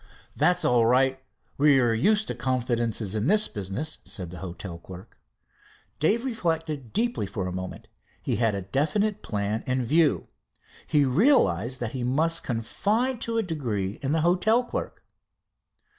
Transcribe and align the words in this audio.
"That's 0.35 0.65
all 0.65 0.83
right 0.87 1.21
we 1.59 1.79
are 1.79 1.93
used 1.93 2.27
to 2.29 2.33
confidences 2.33 3.13
in 3.13 3.27
this 3.27 3.47
business," 3.47 3.99
said 4.03 4.31
the 4.31 4.39
hotel 4.39 4.79
clerk. 4.79 5.19
Dave 5.99 6.25
reflected 6.25 6.91
deeply 6.91 7.27
for 7.27 7.45
a 7.45 7.51
moment. 7.53 7.87
He 8.19 8.37
had 8.37 8.55
a 8.55 8.63
definite 8.63 9.21
plan 9.21 9.63
in 9.67 9.83
view. 9.83 10.29
He 10.87 11.05
realized 11.05 11.79
that 11.81 11.91
he 11.91 12.01
must 12.03 12.41
confide 12.43 13.21
to 13.21 13.37
a 13.37 13.43
degree 13.43 13.99
in 14.01 14.11
the 14.11 14.21
hotel 14.21 14.63
clerk. 14.63 15.03